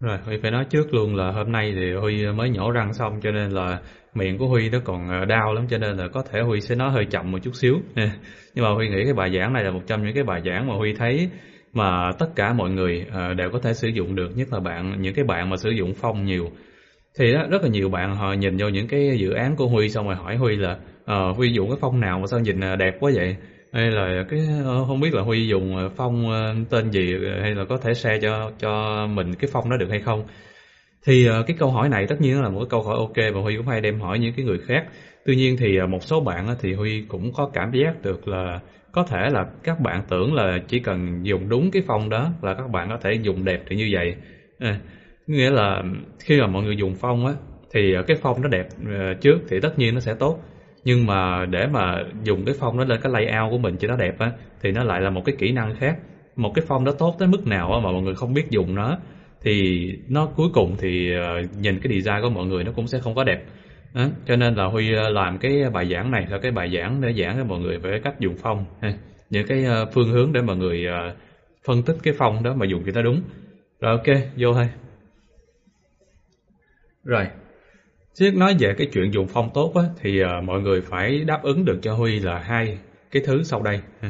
[0.00, 3.20] Rồi, Huy phải nói trước luôn là hôm nay thì Huy mới nhổ răng xong
[3.20, 3.80] cho nên là
[4.14, 6.74] miệng của Huy nó còn ờ, đau lắm cho nên là có thể Huy sẽ
[6.74, 7.74] nói hơi chậm một chút xíu.
[8.54, 10.66] Nhưng mà Huy nghĩ cái bài giảng này là một trong những cái bài giảng
[10.66, 11.28] mà Huy thấy
[11.72, 15.02] mà tất cả mọi người ờ, đều có thể sử dụng được, nhất là bạn
[15.02, 16.50] những cái bạn mà sử dụng phong nhiều.
[17.18, 19.88] Thì đó, rất là nhiều bạn họ nhìn vô những cái dự án của Huy
[19.88, 22.76] xong rồi hỏi Huy là ờ, Huy dùng cái phong nào mà sao nhìn ờ,
[22.76, 23.36] đẹp quá vậy?
[23.76, 27.40] Hay là cái ờ, không biết là Huy dùng ờ, phong ờ, tên gì ờ,
[27.42, 30.26] hay là có thể share cho cho mình cái phong đó được hay không?
[31.06, 33.40] Thì ờ, cái câu hỏi này tất nhiên là một cái câu hỏi ok và
[33.40, 34.86] Huy cũng hay đem hỏi những cái người khác.
[35.24, 38.60] Tuy nhiên thì một số bạn thì Huy cũng có cảm giác được là
[38.92, 42.54] có thể là các bạn tưởng là chỉ cần dùng đúng cái phong đó là
[42.54, 44.16] các bạn có thể dùng đẹp thì như vậy.
[44.58, 44.80] À,
[45.26, 45.82] nghĩa là
[46.24, 47.34] khi mà mọi người dùng phong á
[47.74, 48.66] thì cái phong nó đẹp
[49.20, 50.42] trước thì tất nhiên nó sẽ tốt
[50.86, 53.96] nhưng mà để mà dùng cái phong nó lên cái layout của mình cho nó
[53.96, 54.32] đẹp á,
[54.62, 55.96] thì nó lại là một cái kỹ năng khác.
[56.36, 58.98] Một cái phong đó tốt tới mức nào mà mọi người không biết dùng nó,
[59.42, 62.98] thì nó cuối cùng thì ờ, nhìn cái design của mọi người nó cũng sẽ
[62.98, 63.44] không có đẹp.
[63.94, 64.06] Đó.
[64.26, 67.12] cho nên là Huy ờ, làm cái bài giảng này là cái bài giảng để
[67.12, 68.64] giảng cho mọi người về cách dùng phong
[69.30, 70.86] những cái ờ, phương hướng để mọi người
[71.66, 73.22] phân tích cái phong đó mà dùng cho nó đúng.
[73.80, 74.68] Rồi, ok, vô thôi.
[77.04, 77.26] Rồi.
[78.18, 81.42] Chứ nói về cái chuyện dùng phong tốt á, thì uh, mọi người phải đáp
[81.42, 82.78] ứng được cho Huy là hai
[83.10, 83.80] cái thứ sau đây.
[84.02, 84.08] Ừ.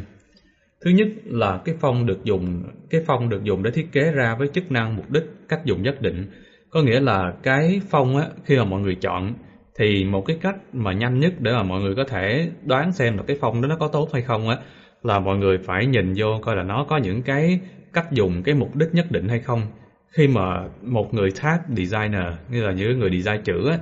[0.84, 4.34] Thứ nhất là cái phong được dùng cái phong được dùng để thiết kế ra
[4.38, 6.26] với chức năng mục đích cách dùng nhất định.
[6.70, 9.34] Có nghĩa là cái phong á khi mà mọi người chọn
[9.78, 13.16] thì một cái cách mà nhanh nhất để mà mọi người có thể đoán xem
[13.16, 14.56] là cái phong đó nó có tốt hay không á
[15.02, 17.60] là mọi người phải nhìn vô coi là nó có những cái
[17.92, 19.62] cách dùng cái mục đích nhất định hay không
[20.10, 23.78] khi mà một người tab designer như là những người design chữ á,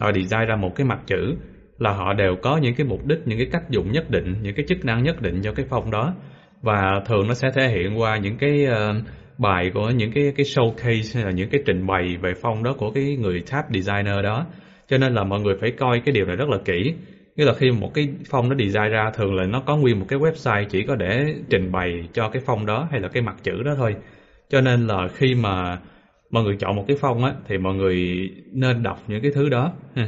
[0.00, 1.36] họ design ra một cái mặt chữ
[1.78, 4.54] là họ đều có những cái mục đích những cái cách dùng nhất định những
[4.54, 6.14] cái chức năng nhất định cho cái phong đó.
[6.62, 8.96] Và thường nó sẽ thể hiện qua những cái uh,
[9.38, 12.74] bài của những cái cái showcase hay là những cái trình bày về phong đó
[12.78, 14.46] của cái người tab designer đó.
[14.88, 16.94] Cho nên là mọi người phải coi cái điều này rất là kỹ.
[17.36, 20.06] Như là khi một cái phong nó design ra thường là nó có nguyên một
[20.08, 23.36] cái website chỉ có để trình bày cho cái phong đó hay là cái mặt
[23.42, 23.96] chữ đó thôi
[24.50, 25.78] cho nên là khi mà
[26.30, 29.48] mọi người chọn một cái phong á thì mọi người nên đọc những cái thứ
[29.48, 29.72] đó.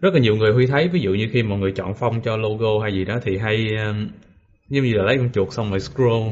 [0.00, 2.36] Rất là nhiều người huy thấy ví dụ như khi mọi người chọn phong cho
[2.36, 4.08] logo hay gì đó thì hay um,
[4.68, 6.28] như là lấy con chuột xong rồi scroll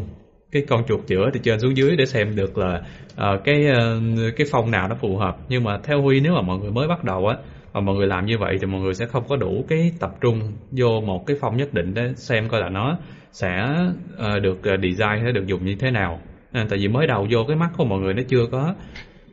[0.52, 2.82] cái con chuột chữa từ trên xuống dưới để xem được là
[3.12, 5.36] uh, cái uh, cái phong nào nó phù hợp.
[5.48, 7.36] Nhưng mà theo huy nếu mà mọi người mới bắt đầu á
[7.72, 10.10] và mọi người làm như vậy thì mọi người sẽ không có đủ cái tập
[10.20, 12.98] trung vô một cái phong nhất định để xem coi là nó
[13.32, 13.66] sẽ
[14.14, 16.20] uh, được design sẽ được dùng như thế nào
[16.52, 18.74] à, tại vì mới đầu vô cái mắt của mọi người nó chưa có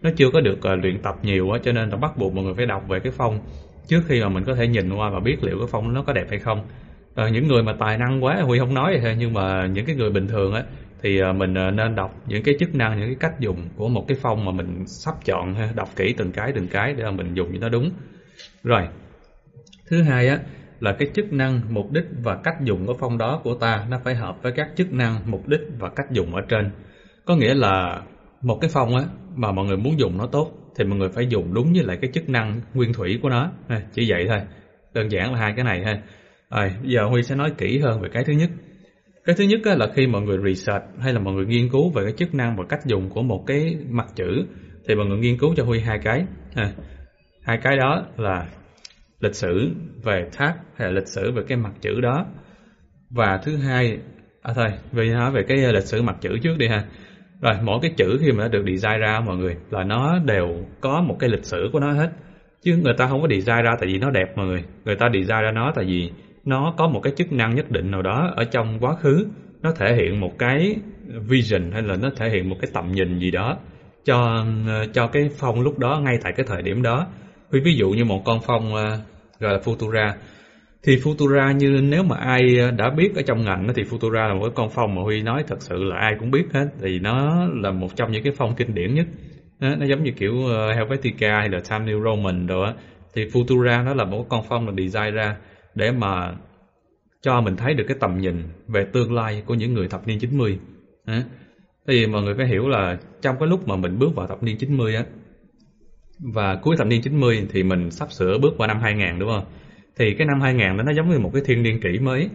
[0.02, 2.44] nó chưa có được uh, luyện tập nhiều á cho nên là bắt buộc mọi
[2.46, 3.40] người phải đọc về cái phong
[3.88, 6.14] trước khi mà mình có thể nhìn qua và biết liệu cái phong nó có
[6.14, 6.68] đẹp hay không.
[7.16, 9.96] À, những người mà tài năng quá huy không nói thôi nhưng mà những cái
[9.96, 10.64] người bình thường á
[11.02, 13.90] thì uh, mình uh, nên đọc những cái chức năng những cái cách dùng của
[13.90, 17.04] một cái phong mà mình sắp chọn ha đọc kỹ từng cái từng cái để
[17.04, 17.92] mà mình dùng cho nó đúng.
[18.64, 18.88] Rồi
[19.90, 20.40] thứ hai á
[20.80, 23.98] là cái chức năng mục đích và cách dùng của phong đó của ta nó
[24.04, 26.72] phải hợp với các chức năng mục đích và cách dùng ở trên
[27.28, 28.02] có nghĩa là
[28.42, 29.04] một cái phong á
[29.36, 31.98] mà mọi người muốn dùng nó tốt thì mọi người phải dùng đúng với lại
[32.02, 33.52] cái chức năng nguyên thủy của nó.
[33.94, 34.40] chỉ vậy thôi.
[34.94, 36.02] Đơn giản là hai cái này ha.
[36.50, 38.50] Rồi, giờ Huy sẽ nói kỹ hơn về cái thứ nhất.
[39.26, 42.04] Cái thứ nhất là khi mọi người research hay là mọi người nghiên cứu về
[42.04, 44.46] cái chức năng và cách dùng của một cái mặt chữ
[44.88, 46.26] thì mọi người nghiên cứu cho Huy hai cái.
[46.56, 46.72] À,
[47.44, 48.48] hai cái đó là
[49.20, 49.72] lịch sử
[50.04, 52.26] về tháp hay là lịch sử về cái mặt chữ đó.
[53.10, 54.00] Và thứ hai,
[54.42, 56.86] à thôi, về nói về cái lịch sử mặt chữ trước đi ha.
[57.42, 60.66] Rồi, mỗi cái chữ khi mà nó được design ra, mọi người, là nó đều
[60.82, 62.10] có một cái lịch sử của nó hết.
[62.64, 64.64] Chứ người ta không có design ra tại vì nó đẹp, mọi người.
[64.86, 66.12] Người ta design ra nó tại vì
[66.46, 69.28] nó có một cái chức năng nhất định nào đó ở trong quá khứ.
[69.62, 70.76] Nó thể hiện một cái
[71.28, 73.58] vision hay là nó thể hiện một cái tầm nhìn gì đó
[74.06, 74.46] cho
[74.94, 77.08] cho cái phong lúc đó, ngay tại cái thời điểm đó.
[77.52, 78.98] Ví dụ như một con phong ờ,
[79.40, 80.14] gọi là Futura
[80.84, 84.34] thì Futura như nếu mà ai ờ, đã biết ở trong ngành thì Futura là
[84.34, 86.68] một cái con phong mà Huy nói thật sự là ai cũng biết hết.
[86.82, 89.08] Thì nó là một trong những cái phong kinh điển nhất.
[89.60, 92.74] Nó giống như kiểu ờ, Helvetica hay là Time New Roman rồi á.
[93.14, 95.36] Thì Futura nó là một con phong là design ra
[95.76, 96.32] để mà
[97.22, 100.20] cho mình thấy được cái tầm nhìn về tương lai của những người thập niên
[100.20, 100.60] 90
[101.08, 101.14] đó.
[101.88, 104.58] thì mọi người phải hiểu là trong cái lúc mà mình bước vào thập niên
[104.58, 105.06] 90 á,
[106.20, 109.46] và cuối thập niên 90 thì mình sắp sửa bước vào năm 2000 đúng không?
[109.98, 112.30] Thì cái năm 2000 đó nó giống như một cái thiên niên kỷ mới.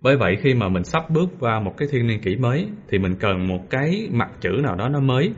[0.00, 2.98] Bởi vậy khi mà mình sắp bước vào một cái thiên niên kỷ mới thì
[2.98, 5.32] mình cần một cái mặt chữ nào đó nó mới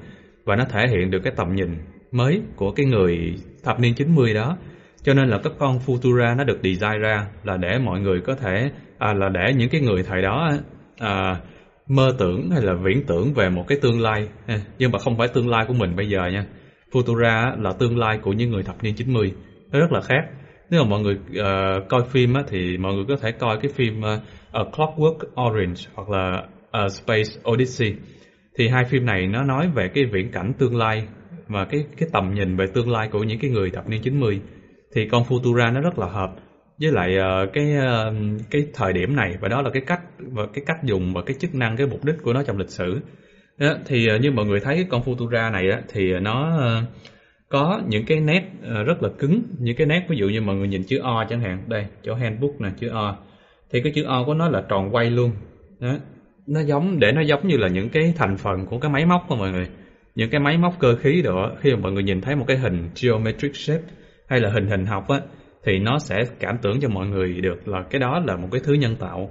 [0.45, 1.79] và nó thể hiện được cái tầm nhìn
[2.13, 3.35] mới của cái người
[3.65, 4.57] thập niên 90 đó.
[5.03, 8.35] Cho nên là cái con Futura nó được design ra là để mọi người có
[8.35, 10.53] thể à, là để những cái người thời đó
[10.99, 11.37] à,
[11.89, 15.19] mơ tưởng hay là viễn tưởng về một cái tương lai à, nhưng mà không
[15.19, 16.45] phải tương lai của mình bây giờ nha
[16.93, 19.33] Futura là tương lai của những người thập niên 90
[19.73, 20.25] nó rất là khác
[20.71, 23.73] nếu mà mọi người uh, coi phim á, thì mọi người có thể coi cái
[23.75, 24.23] phim uh,
[24.53, 25.19] A Clockwork
[25.49, 27.95] Orange hoặc là A Space Odyssey.
[28.59, 31.07] Thì hai phim này nó nói về cái viễn cảnh tương lai
[31.49, 34.41] và cái cái tầm nhìn về tương lai của những cái người thập niên 90
[34.95, 36.31] thì con Futura nó rất là hợp
[36.81, 38.15] với lại uh, cái uh,
[38.51, 41.37] cái thời điểm này và đó là cái cách và cái cách dùng và cái
[41.41, 43.01] chức năng cái mục đích của nó trong lịch sử.
[43.59, 46.85] Đó, thì uh, như mọi người thấy con Futura này á, thì nó uh,
[47.49, 49.43] có những cái nét ờ, rất là cứng.
[49.59, 51.63] Những cái nét ví dụ như mọi người nhìn chữ O chẳng hạn.
[51.67, 53.17] Đây, chỗ handbook nè, chữ O.
[53.73, 55.31] Thì cái chữ O của nó là tròn quay luôn.
[55.81, 55.95] Đó.
[56.47, 59.25] Nó giống, để nó giống như là những cái thành phần của cái máy móc
[59.29, 59.67] của mọi người.
[60.15, 62.57] Những cái máy móc cơ khí đó khi mà mọi người nhìn thấy một cái
[62.57, 63.85] hình geometric shape
[64.29, 65.21] hay là hình hình học á,
[65.65, 68.61] thì nó sẽ cảm tưởng cho mọi người được là cái đó là một cái
[68.65, 69.31] thứ nhân tạo.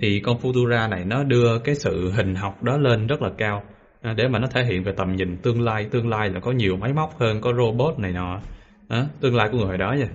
[0.00, 3.62] Thì con Futura này nó đưa cái sự hình học đó lên rất là cao.
[4.02, 6.52] À, để mà nó thể hiện về tầm nhìn tương lai tương lai là có
[6.52, 8.40] nhiều máy móc hơn có robot này nọ.
[8.88, 10.08] À, tương lai của người đó nha.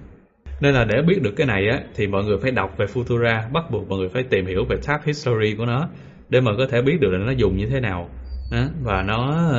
[0.62, 3.52] Nên là để biết được cái này á thì mọi người phải đọc về Futura
[3.52, 5.90] bắt buộc mọi người phải tìm hiểu về tab history của nó
[6.30, 8.10] để mà có thể biết được là nó dùng như thế nào.
[8.52, 9.50] À, và nó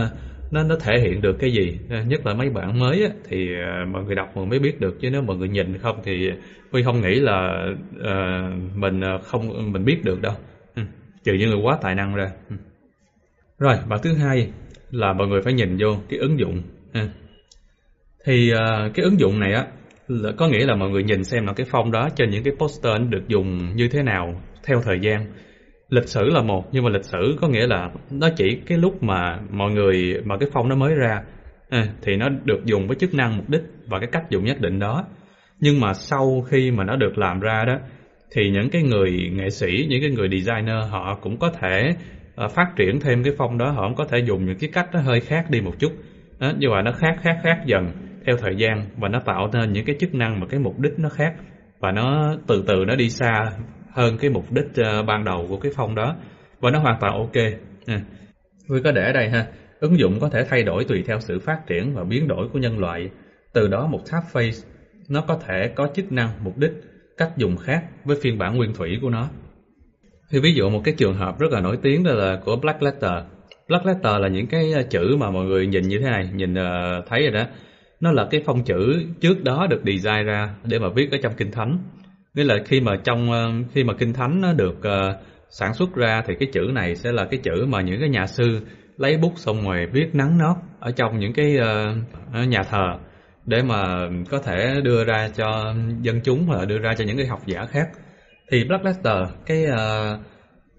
[0.51, 1.79] nó nó thể hiện được cái gì.
[1.91, 4.81] À, nhất là mấy bản mới á, thì à, mọi người đọc mọi mới biết
[4.81, 5.01] được.
[5.01, 6.31] Chứ nếu mọi người nhìn không thì
[6.73, 7.67] Huy không nghĩ là
[8.01, 10.35] uh, mình không mình biết được đâu.
[10.77, 10.83] Ừ.
[11.25, 12.31] trừ những người quá tài năng ra.
[12.51, 12.57] Ừ
[13.59, 14.51] rồi và thứ hai
[14.91, 16.63] là mọi người phải nhìn vô cái ứng dụng
[16.95, 17.09] ha.
[18.25, 19.67] thì uh, cái ứng dụng này á
[20.09, 22.53] là có nghĩa là mọi người nhìn xem là cái phong đó trên những cái
[22.59, 25.27] poster được dùng như thế nào theo thời gian
[25.89, 29.03] lịch sử là một nhưng mà lịch sử có nghĩa là nó chỉ cái lúc
[29.03, 31.23] mà mọi người mà cái phong nó mới ra
[31.69, 34.61] à, thì nó được dùng với chức năng mục đích và cái cách dùng nhất
[34.61, 35.05] định đó
[35.61, 37.79] nhưng mà sau khi mà nó được làm ra đó
[38.31, 41.95] thì những cái người nghệ sĩ những cái người designer họ cũng có thể
[42.37, 44.89] Ờ, phát triển thêm cái phong đó họ cũng có thể dùng những cái cách
[44.93, 45.93] nó hơi khác đi một chút.
[46.39, 47.93] Đó, nhưng mà nó khác khác khác dần
[48.27, 50.93] theo thời gian và nó tạo nên những cái chức năng và cái mục đích
[50.99, 51.35] nó khác.
[51.81, 53.51] Và nó từ từ nó đi xa
[53.91, 56.17] hơn cái mục đích uh, ban đầu của cái phong đó.
[56.61, 57.37] Và nó hoàn toàn ok.
[57.87, 58.01] À.
[58.85, 59.47] Có để ở đây ha.
[59.81, 62.59] Ứng dụng có thể thay đổi tùy theo sự phát triển và biến đổi của
[62.59, 63.11] nhân loại.
[63.53, 64.67] Từ đó một tab face
[65.09, 66.73] nó có thể có chức năng mục đích
[67.17, 69.29] cách dùng khác với phiên bản nguyên thủy của nó
[70.31, 72.83] thì ví dụ một cái trường hợp rất là nổi tiếng đó là của Black
[72.83, 73.13] Letter.
[73.69, 76.53] Black Letter là những cái ờ, chữ mà mọi người nhìn như thế này nhìn
[76.53, 77.45] uh, thấy rồi đó.
[78.01, 81.33] Nó là cái phong chữ trước đó được design ra để mà viết ở trong
[81.37, 81.79] kinh thánh.
[82.35, 85.17] Nghĩa là khi mà trong ờ, khi mà kinh thánh nó được uh,
[85.51, 88.27] sản xuất ra thì cái chữ này sẽ là cái chữ mà những cái nhà
[88.27, 88.61] sư
[88.97, 92.99] lấy bút xong rồi viết nắng nót ở trong những cái uh, nhà thờ
[93.45, 97.17] để mà có thể đưa ra cho dân chúng hoặc là đưa ra cho những
[97.17, 97.89] cái học giả khác
[98.51, 99.17] thì Black Letter
[99.47, 100.21] cái uh,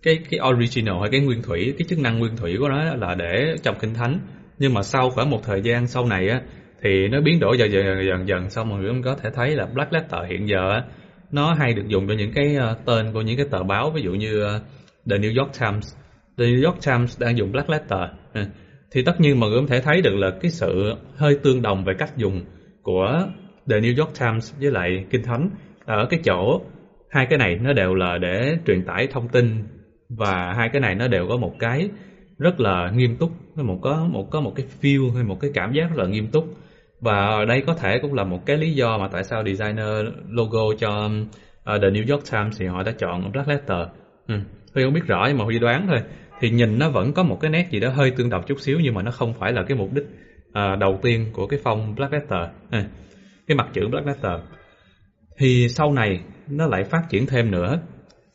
[0.04, 3.16] cái cái original hay cái nguyên thủy cái chức năng nguyên thủy của nó là
[3.16, 4.20] để trong kinh thánh.
[4.60, 6.42] Nhưng mà sau khoảng một thời gian sau này á
[6.82, 8.50] thì nó biến đổi dần dần dần dần.
[8.50, 10.84] Xong mọi người cũng có thể thấy là Black Letter hiện giờ á
[11.32, 13.92] nó hay được dùng cho những cái ờ, tên của những cái tờ báo.
[13.92, 14.62] Ví dụ như ờ,
[15.10, 15.96] The New York Times.
[16.38, 18.00] The New York Times đang dùng Black Letter
[18.34, 18.42] ừ.
[18.92, 21.84] thì tất nhiên mọi người có thể thấy được là cái sự hơi tương đồng
[21.84, 22.46] về cách dùng
[22.82, 23.28] của
[23.70, 25.50] The New York Times với lại Kinh Thánh
[25.86, 26.62] ở cái chỗ
[27.10, 29.64] hai cái này nó đều là để truyền tải thông tin
[30.10, 31.90] và hai cái này nó đều có một cái
[32.38, 35.74] rất là nghiêm túc một có một có một cái feel hay một cái cảm
[35.74, 36.46] giác rất là nghiêm túc
[37.02, 40.76] và đây có thể cũng là một cái lý do mà tại sao designer logo
[40.80, 41.10] cho
[41.76, 43.88] uh, The New York Times thì họ đã chọn Black Letter.
[44.28, 44.36] Ừ.
[44.74, 46.00] Huy không biết rõ nhưng mà Huy đoán thôi.
[46.40, 48.80] Thì nhìn nó vẫn có một cái nét gì đó hơi tương đồng chút xíu
[48.84, 50.06] nhưng mà nó không phải là cái mục đích
[50.50, 52.50] uh, đầu tiên của cái phong Black Letter.
[52.72, 52.80] Ừ.
[53.48, 54.42] Cái mặt chữ Black Letter.
[55.38, 57.80] Thì sau này nó lại phát triển thêm nữa.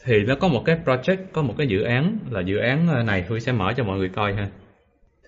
[0.04, 3.02] Thì nó có một cái project, có một cái dự án là dự án ờ,
[3.02, 4.48] này tôi sẽ mở cho mọi người coi ha.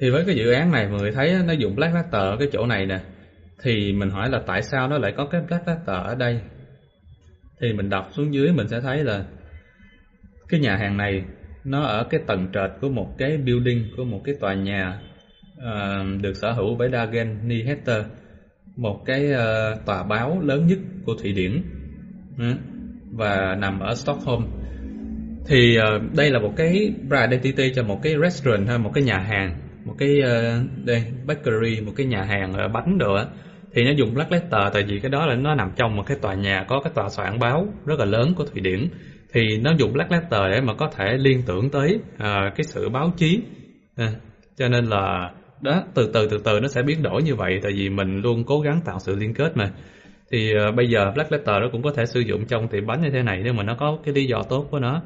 [0.01, 2.49] Thì với cái dự án này mọi người thấy nó dùng Black Letter ở cái
[2.53, 3.01] chỗ này nè
[3.65, 6.41] thì mình hỏi là tại sao nó lại có cái black letter ở đây
[7.61, 9.25] thì mình đọc xuống dưới mình sẽ thấy là
[10.49, 11.25] cái nhà hàng này
[11.65, 15.01] nó ở cái tầng trệt của một cái building của một cái tòa nhà
[15.59, 18.05] uh, được sở hữu bởi Dagen Nyheter
[18.77, 21.63] một cái uh, tòa báo lớn nhất của Thụy Điển
[22.35, 22.57] uh,
[23.17, 24.45] và nằm ở Stockholm.
[25.47, 29.05] Thì uh, đây là một cái brand identity cho một cái restaurant hay một cái
[29.05, 33.25] nhà hàng một cái uh, đây bakery một cái nhà hàng uh, bánh đồ á.
[33.73, 36.17] Thì nó dùng black letter tại vì cái đó là nó nằm trong một cái
[36.21, 38.89] tòa nhà có cái tòa soạn báo rất là lớn của Thụy Điển.
[39.33, 42.21] Thì nó dùng black letter để mà có thể liên tưởng tới uh,
[42.57, 43.43] cái sự báo chí.
[43.97, 44.13] À,
[44.57, 45.31] cho nên là
[45.61, 48.45] đó từ từ từ từ nó sẽ biến đổi như vậy tại vì mình luôn
[48.45, 49.71] cố gắng tạo sự liên kết mà
[50.31, 53.03] thì uh, bây giờ black letter nó cũng có thể sử dụng trong tiệm bánh
[53.03, 55.03] như thế này nếu mà nó có cái lý do tốt của nó.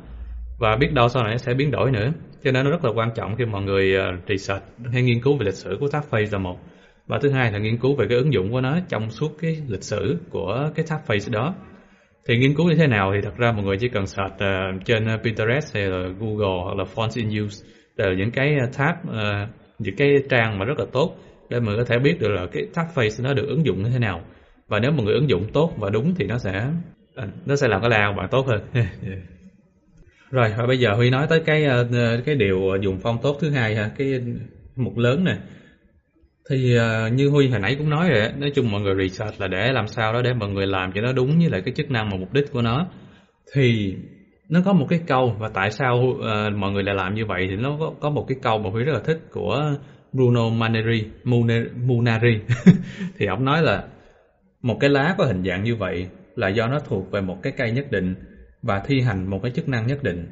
[0.58, 2.12] Và biết đâu sau này nó sẽ biến đổi nữa.
[2.44, 5.36] Cho nên nó rất là quan trọng khi mọi người uh, research hay nghiên cứu
[5.36, 6.58] về lịch sử của tháp face là một.
[7.06, 9.56] Và thứ hai là nghiên cứu về cái ứng dụng của nó trong suốt cái
[9.68, 11.54] lịch sử của cái typeface đó.
[12.28, 14.84] Thì nghiên cứu như thế nào thì thật ra mọi người chỉ cần search uh,
[14.84, 18.94] trên Pinterest hay là Google hoặc là Fonts in Use đều là những cái tab
[19.08, 19.48] uh,
[19.78, 21.16] những cái trang mà rất là tốt
[21.50, 23.98] để mình có thể biết được là cái typeface nó được ứng dụng như thế
[23.98, 24.20] nào
[24.68, 26.70] và nếu mọi người ứng dụng tốt và đúng thì nó sẽ
[27.14, 28.60] à, nó sẽ làm cái lao bạn tốt hơn
[30.30, 31.86] rồi và bây giờ huy nói tới cái ờ,
[32.26, 34.20] cái điều dùng phong tốt thứ hai ha cái
[34.76, 35.38] mục lớn này
[36.50, 39.48] thì uh, như Huy hồi nãy cũng nói rồi nói chung mọi người research là
[39.48, 41.90] để làm sao đó để mọi người làm cho nó đúng với lại cái chức
[41.90, 42.86] năng và mục đích của nó.
[43.54, 43.94] Thì
[44.48, 47.46] nó có một cái câu và tại sao uh, mọi người lại làm như vậy
[47.50, 49.74] thì nó có, có một cái câu mà Huy rất là thích của
[50.12, 51.04] Bruno Maneri,
[51.86, 52.40] Munari.
[53.18, 53.84] thì ông nói là
[54.62, 57.52] một cái lá có hình dạng như vậy là do nó thuộc về một cái
[57.56, 58.14] cây nhất định
[58.62, 60.26] và thi hành một cái chức năng nhất định.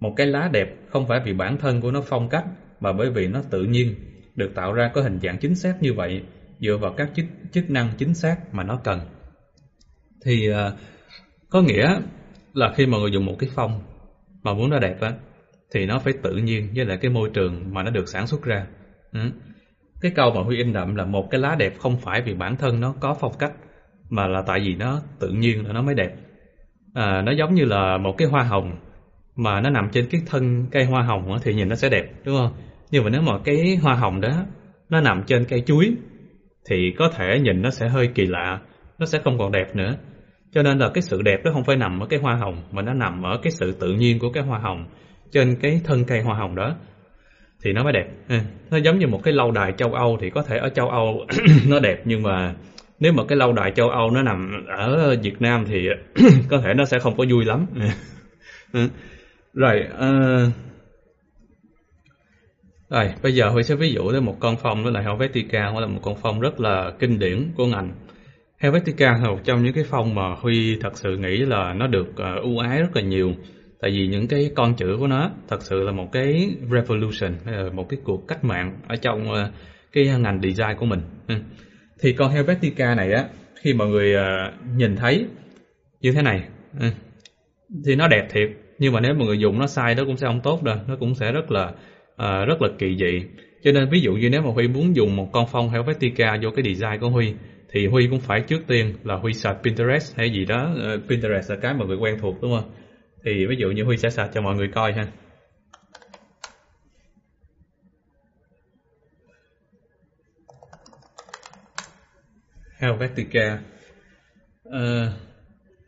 [0.00, 2.44] Một cái lá đẹp không phải vì bản thân của nó phong cách
[2.80, 3.94] mà bởi vì nó tự nhiên
[4.34, 6.22] được tạo ra có hình dạng chính xác như vậy
[6.60, 9.00] dựa vào các chức, chức năng chính xác mà nó cần.
[10.24, 10.56] Thì uh,
[11.50, 12.00] có nghĩa
[12.54, 13.80] là khi mà người dùng một cái phong
[14.42, 15.12] mà muốn nó đẹp á
[15.74, 18.42] thì nó phải tự nhiên với lại cái môi trường mà nó được sản xuất
[18.42, 18.66] ra.
[19.12, 19.20] Ừ.
[20.00, 22.56] Cái câu mà Huy in đậm là một cái lá đẹp không phải vì bản
[22.56, 23.52] thân nó có phong cách
[24.12, 26.10] mà là tại vì nó tự nhiên là nó mới đẹp.
[26.94, 28.76] À, nó giống như là một cái hoa hồng
[29.36, 32.36] mà nó nằm trên cái thân cây hoa hồng thì nhìn nó sẽ đẹp đúng
[32.36, 32.52] không?
[32.90, 34.44] Nhưng mà nếu mà cái hoa hồng đó
[34.90, 35.92] nó nằm trên cây chuối
[36.70, 38.60] thì có thể nhìn nó sẽ hơi kỳ lạ,
[38.98, 39.96] nó sẽ không còn đẹp nữa.
[40.52, 42.82] Cho nên là cái sự đẹp nó không phải nằm ở cái hoa hồng mà
[42.82, 44.86] nó nằm ở cái sự tự nhiên của cái hoa hồng
[45.30, 46.76] trên cái thân cây hoa hồng đó
[47.64, 48.06] thì nó mới đẹp.
[48.28, 48.36] Ừ,
[48.70, 51.26] nó giống như một cái lâu đài châu Âu thì có thể ở châu Âu
[51.68, 52.54] nó đẹp nhưng mà
[53.02, 55.88] nếu mà cái lâu đài châu Âu nó nằm ở Việt Nam thì
[56.48, 57.66] có thể nó sẽ không có vui lắm.
[58.72, 58.88] Ừ.
[59.54, 60.52] Rồi, uh,
[62.90, 65.80] rồi, bây giờ Huy sẽ ví dụ tới một con phong đó là Helvetica, nó
[65.80, 67.92] là một con phong rất là kinh điển của ngành.
[68.58, 72.08] Helvetica là một trong những cái phong mà Huy thật sự nghĩ là nó được
[72.10, 73.32] uh, ưu ái rất là nhiều.
[73.80, 77.54] Tại vì những cái con chữ của nó thật sự là một cái revolution, hay
[77.54, 79.36] là một cái cuộc cách mạng ở trong uh,
[79.92, 81.00] cái ngành design của mình.
[81.28, 81.34] Ừ.
[82.02, 85.26] Thì con Helvetica này á, khi mọi người uh, nhìn thấy
[86.00, 86.42] như thế này,
[86.80, 86.86] ừ,
[87.86, 88.48] thì nó đẹp thiệt.
[88.78, 90.96] Nhưng mà nếu mọi người dùng nó sai đó cũng sẽ không tốt đâu, nó
[90.96, 91.64] cũng sẽ rất là
[92.12, 93.22] uh, rất là kỳ dị.
[93.64, 96.50] Cho nên ví dụ như nếu mà Huy muốn dùng một con phong Helvetica vô
[96.50, 97.34] cái design của Huy
[97.72, 101.50] thì Huy cũng phải trước tiên là Huy sạch Pinterest hay gì đó uh, Pinterest
[101.50, 102.70] là cái mà người quen thuộc đúng không?
[103.24, 105.06] Thì ví dụ như Huy sẽ sạch cho mọi người coi ha.
[112.82, 113.58] Helvetica
[114.68, 115.12] uh, ờ,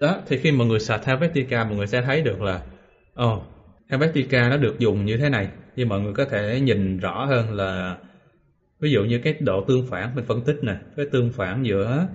[0.00, 2.62] đó thì khi mọi người search Helvetica mọi người sẽ thấy được là
[3.22, 3.42] oh,
[3.90, 5.48] Helvetica nó được dùng như thế này.
[5.76, 7.96] Nhưng mọi người có thể nhìn rõ hơn là
[8.80, 12.06] ví dụ như cái độ tương phản mình phân tích nè cái tương phản giữa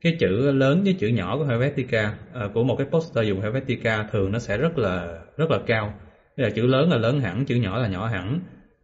[0.00, 3.40] cái chữ lớn với chữ nhỏ của Helvetica à, ờ, của một cái poster dùng
[3.40, 5.94] Helvetica thường nó sẽ rất là rất là cao.
[6.36, 8.40] Đây là chữ lớn là lớn hẳn chữ nhỏ là nhỏ hẳn.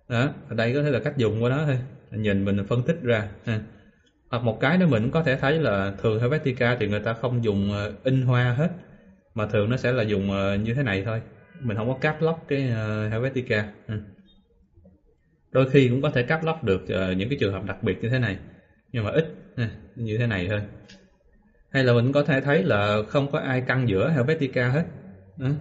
[0.08, 1.78] Đó ở đây có thể là cách dùng của nó thôi.
[2.10, 3.60] Nhìn mình phân tích ra ha
[4.34, 7.14] hoặc một cái nữa mình cũng có thể thấy là thường Helvetica thì người ta
[7.14, 8.68] không dùng ờ, in hoa hết,
[9.34, 11.22] mà thường nó sẽ là dùng ờ, như thế này thôi.
[11.60, 13.66] Mình không có cắt lóc cái ờ, Helvetica.
[13.88, 13.94] Ừ.
[15.52, 16.84] Đôi khi cũng có thể cắt lóc được
[17.16, 18.38] những cái trường hợp đặc biệt như thế này,
[18.92, 19.24] nhưng mà ít
[19.56, 19.64] ừ,
[19.94, 20.62] như thế này thôi.
[21.70, 24.84] Hay là mình có thể thấy là không có ai căng giữa Helvetica hết.
[25.40, 25.54] Ừ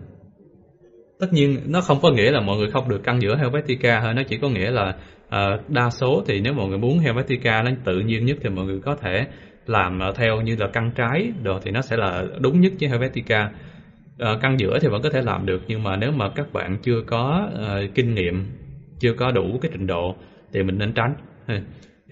[1.23, 4.13] tất nhiên nó không có nghĩa là mọi người không được căn giữa Helvetica thôi.
[4.13, 7.71] Nó chỉ có nghĩa là uh, đa số thì nếu mọi người muốn Helvetica nó
[7.83, 9.25] tự nhiên nhất thì mọi người có thể
[9.65, 12.89] làm ờ, theo như là căn trái đồ thì nó sẽ là đúng nhất với
[12.89, 13.51] Helvetica.
[14.13, 16.77] Uh, căn giữa thì vẫn có thể làm được nhưng mà nếu mà các bạn
[16.83, 18.45] chưa có uh, kinh nghiệm
[18.99, 20.15] chưa có đủ cái trình độ
[20.53, 21.13] thì mình nên tránh.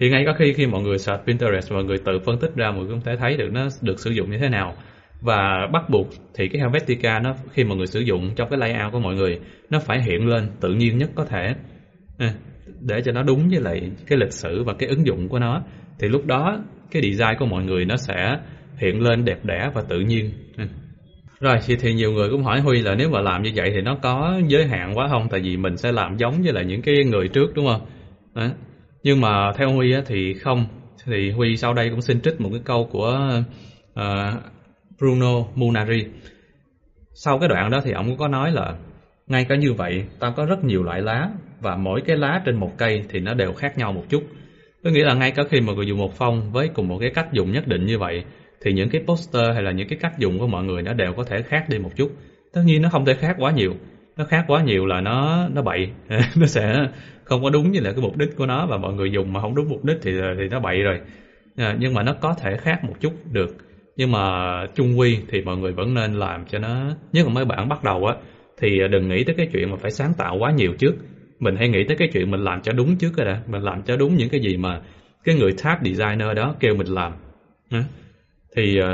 [0.00, 2.70] Thì ngay có khi khi mọi người search Pinterest mọi người tự phân tích ra
[2.70, 4.74] mọi người cũng thể thấy được nó được sử dụng như thế nào
[5.22, 8.92] và bắt buộc thì cái Helvetica nó khi mà người sử dụng trong cái layout
[8.92, 9.38] của mọi người
[9.70, 11.54] nó phải hiện lên tự nhiên nhất có thể
[12.18, 12.34] à,
[12.80, 15.62] để cho nó đúng với lại cái lịch sử và cái ứng dụng của nó
[15.98, 16.60] thì lúc đó
[16.90, 18.38] cái design của mọi người nó sẽ
[18.76, 20.66] hiện lên đẹp đẽ và tự nhiên à.
[21.40, 23.80] rồi thì, thì nhiều người cũng hỏi Huy là nếu mà làm như vậy thì
[23.80, 25.28] nó có giới hạn quá không?
[25.30, 27.86] Tại vì mình sẽ làm giống với lại những cái người trước đúng không?
[28.34, 28.48] Đó.
[29.02, 30.66] Nhưng mà theo Huy á, thì không.
[31.04, 33.42] Thì Huy sau đây cũng xin trích một cái câu của
[34.00, 34.42] uh,
[34.98, 36.06] Bruno Munari.
[37.14, 38.74] Sau cái đoạn đó thì ông cũng có nói là
[39.26, 41.30] ngay cả như vậy ta có rất nhiều loại lá
[41.60, 44.22] và mỗi cái lá trên một cây thì nó đều khác nhau một chút.
[44.84, 47.10] Có nghĩa là ngay cả khi mà người dùng một phong với cùng một cái
[47.10, 48.24] cách dùng nhất định như vậy
[48.60, 51.12] thì những cái poster hay là những cái cách dùng của mọi người nó đều
[51.12, 52.10] có thể khác đi một chút.
[52.52, 53.74] Tất nhiên nó không thể khác quá nhiều,
[54.16, 55.90] nó khác quá nhiều là nó nó bậy
[56.36, 56.86] nó sẽ
[57.24, 59.40] không có đúng như là cái mục đích của nó và mọi người dùng mà
[59.40, 61.00] không đúng mục đích thì thì nó bậy rồi
[61.56, 63.56] à, nhưng mà nó có thể khác một chút được
[63.96, 67.44] nhưng mà chung quy thì mọi người vẫn nên làm cho nó, nhất là mấy
[67.44, 68.14] bạn bắt đầu á,
[68.56, 70.94] thì đừng nghĩ tới cái chuyện mà phải sáng tạo quá nhiều trước.
[71.38, 73.82] Mình hay nghĩ tới cái chuyện mình làm cho đúng trước rồi đã, mình làm
[73.82, 74.80] cho đúng những cái gì mà
[75.24, 77.12] cái người tab designer đó kêu mình làm.
[78.56, 78.88] Thì ờ,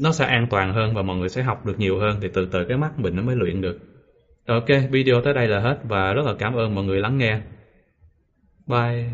[0.00, 2.46] nó sẽ an toàn hơn và mọi người sẽ học được nhiều hơn, thì từ
[2.52, 3.78] từ cái mắt mình nó mới luyện được.
[4.46, 7.40] Ok, video tới đây là hết và rất là cảm ơn mọi người lắng nghe.
[8.66, 9.04] Bye.